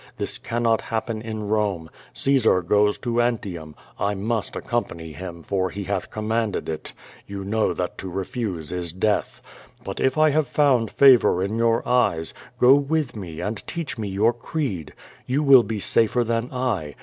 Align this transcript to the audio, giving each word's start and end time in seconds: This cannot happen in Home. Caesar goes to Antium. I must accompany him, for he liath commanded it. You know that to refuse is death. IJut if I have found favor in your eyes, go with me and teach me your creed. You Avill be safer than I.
This 0.17 0.39
cannot 0.39 0.81
happen 0.81 1.21
in 1.21 1.47
Home. 1.47 1.87
Caesar 2.15 2.63
goes 2.63 2.97
to 2.97 3.21
Antium. 3.21 3.75
I 3.99 4.15
must 4.15 4.55
accompany 4.55 5.11
him, 5.13 5.43
for 5.43 5.69
he 5.69 5.85
liath 5.85 6.09
commanded 6.09 6.67
it. 6.67 6.91
You 7.27 7.45
know 7.45 7.71
that 7.73 7.99
to 7.99 8.09
refuse 8.09 8.71
is 8.71 8.91
death. 8.91 9.43
IJut 9.85 9.99
if 9.99 10.17
I 10.17 10.31
have 10.31 10.47
found 10.47 10.89
favor 10.89 11.43
in 11.43 11.55
your 11.55 11.87
eyes, 11.87 12.33
go 12.57 12.73
with 12.73 13.15
me 13.15 13.41
and 13.41 13.61
teach 13.67 13.99
me 13.99 14.07
your 14.07 14.33
creed. 14.33 14.95
You 15.27 15.43
Avill 15.43 15.67
be 15.67 15.79
safer 15.79 16.23
than 16.23 16.49
I. 16.51 16.95